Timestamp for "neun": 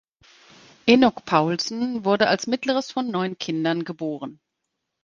3.11-3.37